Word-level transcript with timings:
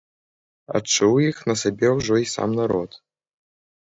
Адчуў 0.77 1.19
іх 1.25 1.37
на 1.51 1.55
сабе 1.63 1.91
ўжо 1.97 2.17
і 2.21 2.25
сам 2.35 2.57
народ. 2.61 2.97